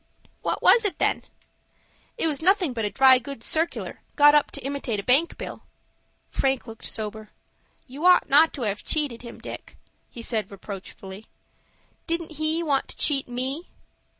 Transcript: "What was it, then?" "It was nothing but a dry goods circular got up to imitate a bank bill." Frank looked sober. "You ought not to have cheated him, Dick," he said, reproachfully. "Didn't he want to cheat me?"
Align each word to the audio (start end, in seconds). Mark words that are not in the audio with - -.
"What 0.41 0.63
was 0.63 0.83
it, 0.83 0.97
then?" 0.97 1.21
"It 2.17 2.25
was 2.25 2.41
nothing 2.41 2.73
but 2.73 2.85
a 2.85 2.89
dry 2.89 3.19
goods 3.19 3.45
circular 3.45 4.01
got 4.15 4.33
up 4.33 4.49
to 4.49 4.61
imitate 4.65 4.99
a 4.99 5.03
bank 5.03 5.37
bill." 5.37 5.61
Frank 6.31 6.65
looked 6.65 6.85
sober. 6.85 7.29
"You 7.85 8.03
ought 8.07 8.27
not 8.27 8.51
to 8.53 8.63
have 8.63 8.83
cheated 8.83 9.21
him, 9.21 9.37
Dick," 9.39 9.77
he 10.09 10.23
said, 10.23 10.49
reproachfully. 10.49 11.27
"Didn't 12.07 12.31
he 12.37 12.63
want 12.63 12.87
to 12.87 12.97
cheat 12.97 13.27
me?" 13.27 13.67